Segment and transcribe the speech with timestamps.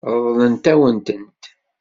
[0.15, 1.39] Ṛeḍlent-awen-tent.